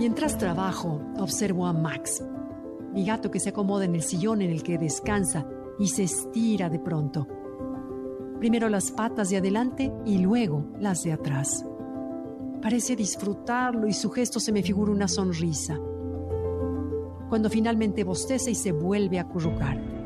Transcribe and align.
Mientras 0.00 0.38
trabajo, 0.38 0.98
observo 1.18 1.66
a 1.66 1.74
Max, 1.74 2.24
mi 2.94 3.04
gato 3.04 3.30
que 3.30 3.38
se 3.38 3.50
acomoda 3.50 3.84
en 3.84 3.94
el 3.94 4.00
sillón 4.00 4.40
en 4.40 4.48
el 4.48 4.62
que 4.62 4.78
descansa 4.78 5.46
y 5.78 5.88
se 5.88 6.04
estira 6.04 6.70
de 6.70 6.78
pronto. 6.78 7.28
Primero 8.38 8.70
las 8.70 8.92
patas 8.92 9.28
de 9.28 9.36
adelante 9.36 9.92
y 10.06 10.16
luego 10.16 10.64
las 10.80 11.02
de 11.02 11.12
atrás. 11.12 11.66
Parece 12.62 12.96
disfrutarlo 12.96 13.86
y 13.86 13.92
su 13.92 14.08
gesto 14.08 14.40
se 14.40 14.52
me 14.52 14.62
figura 14.62 14.90
una 14.90 15.06
sonrisa. 15.06 15.78
Cuando 17.28 17.50
finalmente 17.50 18.02
bosteza 18.02 18.48
y 18.48 18.54
se 18.54 18.72
vuelve 18.72 19.18
a 19.18 19.24
acurrucar. 19.24 19.99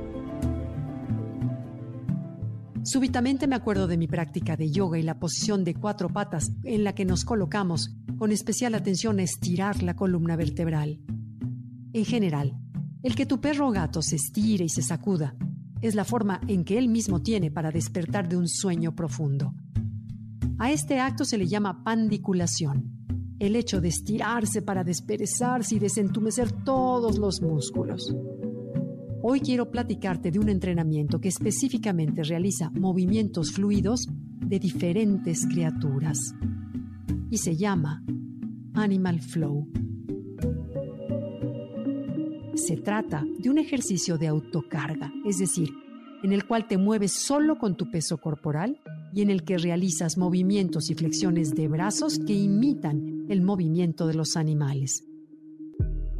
Súbitamente 2.84 3.46
me 3.46 3.56
acuerdo 3.56 3.86
de 3.86 3.96
mi 3.96 4.06
práctica 4.06 4.58
de 4.58 4.70
yoga 4.70 4.98
y 4.98 5.02
la 5.02 5.18
posición 5.18 5.64
de 5.64 5.74
cuatro 5.74 6.10
patas 6.10 6.52
en 6.64 6.84
la 6.84 6.94
que 6.94 7.06
nos 7.06 7.24
colocamos 7.24 7.96
con 8.18 8.30
especial 8.30 8.74
atención 8.74 9.18
a 9.18 9.22
estirar 9.22 9.82
la 9.82 9.96
columna 9.96 10.36
vertebral. 10.36 11.00
En 11.94 12.04
general, 12.04 12.54
el 13.02 13.14
que 13.14 13.24
tu 13.24 13.40
perro 13.40 13.68
o 13.68 13.70
gato 13.70 14.02
se 14.02 14.16
estire 14.16 14.66
y 14.66 14.68
se 14.68 14.82
sacuda 14.82 15.34
es 15.80 15.94
la 15.94 16.04
forma 16.04 16.42
en 16.46 16.62
que 16.62 16.76
él 16.76 16.88
mismo 16.88 17.22
tiene 17.22 17.50
para 17.50 17.70
despertar 17.70 18.28
de 18.28 18.36
un 18.36 18.48
sueño 18.48 18.94
profundo. 18.94 19.54
A 20.58 20.70
este 20.70 21.00
acto 21.00 21.24
se 21.24 21.38
le 21.38 21.46
llama 21.46 21.84
pandiculación, 21.84 23.36
el 23.38 23.56
hecho 23.56 23.80
de 23.80 23.88
estirarse 23.88 24.60
para 24.60 24.84
desperezarse 24.84 25.76
y 25.76 25.78
desentumecer 25.78 26.52
todos 26.52 27.16
los 27.18 27.40
músculos. 27.40 28.14
Hoy 29.26 29.40
quiero 29.40 29.70
platicarte 29.70 30.30
de 30.30 30.38
un 30.38 30.50
entrenamiento 30.50 31.18
que 31.18 31.28
específicamente 31.28 32.22
realiza 32.24 32.68
movimientos 32.68 33.52
fluidos 33.52 34.06
de 34.38 34.58
diferentes 34.58 35.46
criaturas 35.46 36.34
y 37.30 37.38
se 37.38 37.56
llama 37.56 38.04
Animal 38.74 39.22
Flow. 39.22 39.66
Se 42.54 42.76
trata 42.76 43.24
de 43.38 43.48
un 43.48 43.56
ejercicio 43.56 44.18
de 44.18 44.26
autocarga, 44.26 45.10
es 45.24 45.38
decir, 45.38 45.70
en 46.22 46.34
el 46.34 46.44
cual 46.46 46.68
te 46.68 46.76
mueves 46.76 47.12
solo 47.12 47.56
con 47.56 47.78
tu 47.78 47.90
peso 47.90 48.18
corporal 48.18 48.78
y 49.14 49.22
en 49.22 49.30
el 49.30 49.42
que 49.42 49.56
realizas 49.56 50.18
movimientos 50.18 50.90
y 50.90 50.94
flexiones 50.94 51.54
de 51.54 51.66
brazos 51.66 52.18
que 52.18 52.34
imitan 52.34 53.24
el 53.30 53.40
movimiento 53.40 54.06
de 54.06 54.12
los 54.16 54.36
animales. 54.36 55.02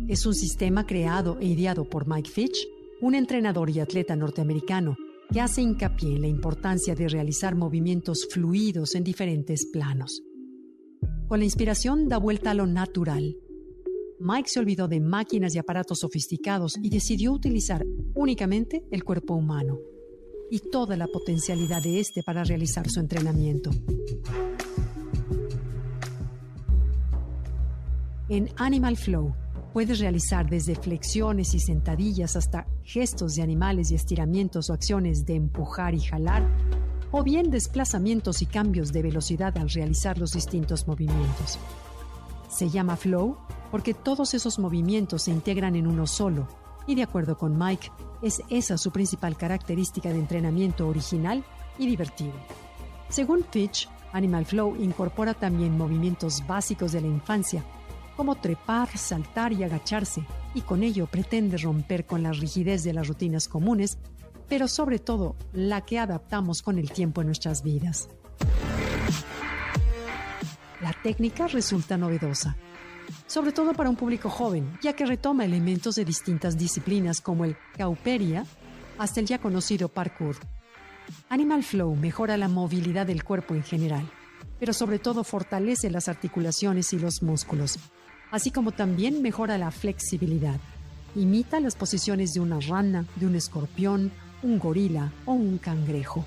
Es 0.08 0.25
un 0.25 0.34
sistema 0.34 0.86
creado 0.86 1.38
e 1.38 1.47
ideado 1.47 1.88
por 1.88 2.06
Mike 2.06 2.30
Fitch, 2.30 2.66
un 3.05 3.14
entrenador 3.14 3.69
y 3.69 3.80
atleta 3.80 4.16
norteamericano 4.16 4.97
que 5.30 5.38
hace 5.38 5.60
hincapié 5.60 6.14
en 6.16 6.22
la 6.22 6.27
importancia 6.27 6.94
de 6.94 7.06
realizar 7.06 7.55
movimientos 7.55 8.27
fluidos 8.30 8.94
en 8.94 9.05
diferentes 9.05 9.66
planos. 9.66 10.22
Con 11.28 11.41
la 11.41 11.44
inspiración 11.44 12.08
da 12.08 12.16
vuelta 12.16 12.52
a 12.52 12.55
lo 12.55 12.66
natural. 12.66 13.36
Mike 14.20 14.48
se 14.48 14.58
olvidó 14.58 14.88
de 14.88 15.00
máquinas 15.00 15.55
y 15.55 15.58
aparatos 15.58 15.98
sofisticados 15.98 16.78
y 16.82 16.88
decidió 16.88 17.32
utilizar 17.32 17.84
únicamente 18.14 18.86
el 18.91 19.05
cuerpo 19.05 19.34
humano 19.34 19.80
y 20.50 20.60
toda 20.70 20.97
la 20.97 21.06
potencialidad 21.06 21.82
de 21.82 22.00
este 22.00 22.22
para 22.22 22.43
realizar 22.43 22.88
su 22.88 23.00
entrenamiento. 23.00 23.69
En 28.31 28.48
Animal 28.56 28.97
Flow 28.97 29.34
puedes 29.75 29.99
realizar 29.99 30.49
desde 30.49 30.77
flexiones 30.77 31.53
y 31.53 31.59
sentadillas 31.59 32.37
hasta 32.37 32.69
gestos 32.85 33.35
de 33.35 33.43
animales 33.43 33.91
y 33.91 33.97
estiramientos 33.97 34.71
o 34.71 34.73
acciones 34.73 35.27
de 35.27 35.35
empujar 35.35 35.95
y 35.95 36.01
jalar 36.01 36.49
o 37.11 37.25
bien 37.25 37.51
desplazamientos 37.51 38.41
y 38.41 38.47
cambios 38.47 38.93
de 38.93 39.03
velocidad 39.03 39.59
al 39.59 39.69
realizar 39.69 40.17
los 40.17 40.33
distintos 40.33 40.87
movimientos. 40.87 41.59
Se 42.49 42.71
llama 42.71 42.95
flow 42.95 43.37
porque 43.73 43.95
todos 43.95 44.33
esos 44.35 44.61
movimientos 44.61 45.23
se 45.23 45.33
integran 45.33 45.75
en 45.75 45.89
uno 45.89 46.06
solo, 46.06 46.47
y 46.87 46.95
de 46.95 47.03
acuerdo 47.03 47.37
con 47.37 47.59
Mike, 47.59 47.91
es 48.23 48.43
esa 48.51 48.79
su 48.79 48.93
principal 48.93 49.37
característica 49.37 50.11
de 50.11 50.21
entrenamiento 50.21 50.87
original 50.87 51.45
y 51.79 51.89
divertido. 51.89 52.35
Según 53.09 53.45
Fitch, 53.51 53.89
Animal 54.12 54.47
Flow 54.47 54.77
incorpora 54.77 55.35
también 55.35 55.77
movimientos 55.77 56.47
básicos 56.47 56.93
de 56.93 57.01
la 57.01 57.09
infancia, 57.09 57.65
como 58.16 58.36
trepar, 58.36 58.97
saltar 58.97 59.52
y 59.52 59.64
agacharse, 59.64 60.25
y 60.54 60.62
con 60.62 60.82
ello 60.82 61.06
pretende 61.06 61.58
romper 61.58 62.06
con 62.06 62.22
la 62.22 62.32
rigidez 62.32 62.84
de 62.84 62.92
las 62.92 63.08
rutinas 63.08 63.48
comunes 63.48 63.98
pero 64.48 64.69
sobre 64.69 64.98
todo 64.98 65.36
la 65.52 65.82
que 65.82 65.98
adaptamos 65.98 66.62
con 66.62 66.78
el 66.78 66.91
tiempo 66.91 67.20
en 67.20 67.28
nuestras 67.28 67.62
vidas. 67.62 68.08
La 70.80 70.92
técnica 71.02 71.47
resulta 71.48 71.97
novedosa, 71.97 72.56
sobre 73.26 73.52
todo 73.52 73.72
para 73.72 73.88
un 73.88 73.97
público 73.97 74.28
joven, 74.28 74.78
ya 74.82 74.92
que 74.92 75.06
retoma 75.06 75.44
elementos 75.44 75.94
de 75.94 76.04
distintas 76.04 76.58
disciplinas 76.58 77.20
como 77.20 77.44
el 77.44 77.56
cauperia 77.76 78.44
hasta 78.98 79.20
el 79.20 79.26
ya 79.26 79.38
conocido 79.38 79.88
parkour. 79.88 80.36
Animal 81.28 81.62
Flow 81.62 81.94
mejora 81.96 82.36
la 82.36 82.48
movilidad 82.48 83.06
del 83.06 83.25
cuerpo 83.25 83.54
en 83.54 83.62
general, 83.62 84.10
pero 84.59 84.72
sobre 84.72 84.99
todo 84.99 85.25
fortalece 85.25 85.91
las 85.91 86.09
articulaciones 86.09 86.93
y 86.93 86.99
los 86.99 87.22
músculos, 87.22 87.78
así 88.31 88.50
como 88.50 88.72
también 88.72 89.22
mejora 89.22 89.59
la 89.59 89.71
flexibilidad. 89.71 90.60
Imita 91.15 91.60
las 91.60 91.77
posiciones 91.77 92.34
de 92.34 92.41
una 92.41 92.60
rana, 92.60 93.06
de 93.16 93.27
un 93.27 93.37
escorpión 93.37 94.10
un 94.44 94.59
gorila 94.59 95.10
o 95.25 95.32
un 95.32 95.59
cangrejo. 95.59 96.25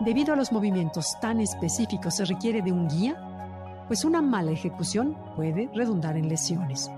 Debido 0.00 0.32
a 0.32 0.36
los 0.36 0.52
movimientos 0.52 1.06
tan 1.20 1.40
específicos 1.40 2.16
se 2.16 2.24
requiere 2.24 2.62
de 2.62 2.72
un 2.72 2.88
guía, 2.88 3.84
pues 3.86 4.04
una 4.04 4.22
mala 4.22 4.50
ejecución 4.50 5.16
puede 5.36 5.70
redundar 5.74 6.16
en 6.16 6.28
lesiones. 6.28 6.90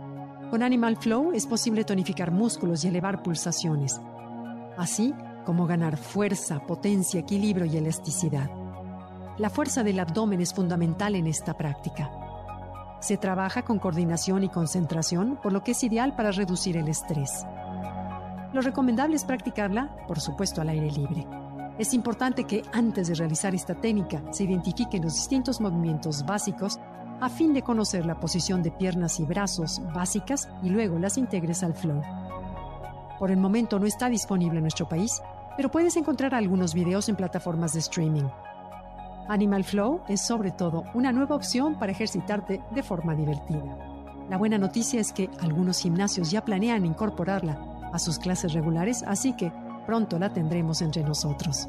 Con 0.51 0.63
Animal 0.63 0.97
Flow 0.97 1.33
es 1.33 1.47
posible 1.47 1.85
tonificar 1.85 2.31
músculos 2.31 2.85
y 2.85 2.89
elevar 2.89 3.23
pulsaciones, 3.23 4.01
así 4.79 5.13
como 5.47 5.67
ganar 5.67 5.97
fuerza, 5.97 6.59
potencia, 6.67 7.21
equilibrio 7.21 7.65
y 7.65 7.79
elasticidad. 7.79 8.51
La 9.39 9.49
fuerza 9.49 9.83
del 9.83 10.01
abdomen 10.01 10.43
es 10.43 10.53
fundamental 10.53 11.15
en 11.15 11.27
esta 11.27 11.55
práctica. 11.55 12.11
Se 13.01 13.17
trabaja 13.17 13.63
con 13.63 13.79
coordinación 13.79 14.45
y 14.45 14.51
concentración, 14.51 15.39
por 15.43 15.53
lo 15.53 15.63
que 15.63 15.71
es 15.71 15.83
ideal 15.85 16.15
para 16.17 16.33
reducir 16.33 16.77
el 16.77 16.89
estrés. 16.89 17.47
Lo 18.53 18.61
recomendable 18.61 19.17
es 19.17 19.25
practicarla, 19.25 19.97
por 20.07 20.21
supuesto, 20.21 20.61
al 20.61 20.71
aire 20.71 20.91
libre. 20.91 21.27
Es 21.79 21.95
importante 21.95 22.45
que 22.45 22.63
antes 22.73 23.09
de 23.09 23.15
realizar 23.15 23.55
esta 23.55 23.75
técnica 23.75 24.23
se 24.33 24.45
identifiquen 24.45 25.03
los 25.03 25.15
distintos 25.15 25.61
movimientos 25.61 26.25
básicos 26.25 26.81
a 27.21 27.29
fin 27.29 27.53
de 27.55 27.63
conocer 27.63 28.05
la 28.05 28.19
posición 28.19 28.63
de 28.63 28.71
piernas 28.71 29.21
y 29.21 29.25
brazos 29.25 29.81
básicas 29.95 30.49
y 30.63 30.71
luego 30.71 30.99
las 30.99 31.19
integres 31.19 31.63
al 31.63 31.75
flow. 31.75 32.03
Por 33.19 33.31
el 33.31 33.39
momento 33.39 33.79
no 33.79 33.87
está 33.87 34.09
disponible 34.09 34.59
en 34.59 34.65
nuestro 34.65 34.89
país, 34.89 35.23
pero 35.57 35.71
puedes 35.71 35.97
encontrar 35.97 36.35
algunos 36.35 36.75
videos 36.75 37.09
en 37.09 37.17
plataformas 37.17 37.73
de 37.73 37.81
streaming. 37.81 38.29
Animal 39.29 39.65
Flow 39.65 40.03
es 40.09 40.21
sobre 40.21 40.53
todo 40.53 40.85
una 40.95 41.13
nueva 41.13 41.35
opción 41.35 41.79
para 41.79 41.93
ejercitarte 41.93 42.63
de 42.71 42.83
forma 42.83 43.15
divertida. 43.15 43.77
La 44.29 44.39
buena 44.39 44.59
noticia 44.59 45.01
es 45.01 45.13
que 45.13 45.31
algunos 45.41 45.81
gimnasios 45.81 46.31
ya 46.31 46.45
planean 46.45 46.85
incorporarla 46.85 47.59
a 47.93 47.99
sus 47.99 48.19
clases 48.19 48.53
regulares, 48.53 49.03
así 49.05 49.35
que 49.35 49.53
pronto 49.87 50.19
la 50.19 50.33
tendremos 50.33 50.83
entre 50.83 51.03
nosotros. 51.03 51.69